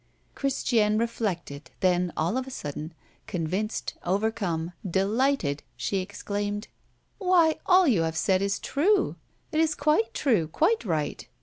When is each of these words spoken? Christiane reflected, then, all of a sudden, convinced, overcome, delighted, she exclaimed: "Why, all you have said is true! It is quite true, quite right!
Christiane 0.33 0.97
reflected, 0.97 1.69
then, 1.81 2.11
all 2.17 2.35
of 2.35 2.47
a 2.47 2.49
sudden, 2.49 2.95
convinced, 3.27 3.93
overcome, 4.03 4.71
delighted, 4.89 5.61
she 5.77 5.97
exclaimed: 5.99 6.67
"Why, 7.19 7.57
all 7.67 7.87
you 7.87 8.01
have 8.01 8.17
said 8.17 8.41
is 8.41 8.57
true! 8.57 9.15
It 9.51 9.59
is 9.59 9.75
quite 9.75 10.11
true, 10.15 10.47
quite 10.47 10.83
right! 10.85 11.27